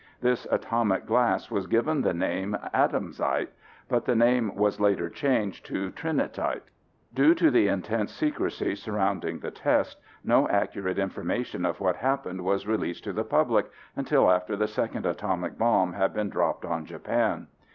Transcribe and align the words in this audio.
This 0.19 0.47
atomic 0.49 1.05
glass 1.05 1.51
was 1.51 1.67
given 1.67 2.01
the 2.01 2.11
name 2.11 2.57
Atomsite, 2.73 3.49
but 3.87 4.03
the 4.03 4.15
name 4.15 4.55
was 4.55 4.79
later 4.79 5.11
changed 5.11 5.63
to 5.67 5.91
Trinitite. 5.91 6.63
Due 7.13 7.35
to 7.35 7.51
the 7.51 7.67
intense 7.67 8.11
secrecy 8.11 8.73
surrounding 8.73 9.37
the 9.37 9.51
test, 9.51 9.99
no 10.23 10.49
accurate 10.49 10.97
information 10.97 11.67
of 11.67 11.79
what 11.79 11.97
happened 11.97 12.43
was 12.43 12.65
released 12.65 13.03
to 13.03 13.13
the 13.13 13.23
public 13.23 13.69
until 13.95 14.31
after 14.31 14.55
the 14.55 14.67
second 14.67 15.05
atomic 15.05 15.55
bomb 15.59 15.93
had 15.93 16.15
been 16.15 16.29
dropped 16.29 16.65
on 16.65 16.83
Japan. 16.83 17.45